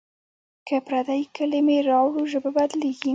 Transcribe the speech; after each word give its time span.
که 0.67 0.75
پردۍ 0.87 1.21
کلمې 1.37 1.77
راوړو 1.91 2.21
ژبه 2.31 2.49
بدلېږي. 2.57 3.09